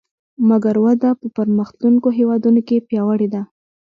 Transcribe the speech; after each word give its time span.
مګر 0.49 0.75
وده 0.85 1.09
په 1.19 1.27
پرمختلونکو 1.37 2.07
هېوادونو 2.17 2.59
کې 2.67 2.85
پیاوړې 2.87 3.27
ده 3.33 3.41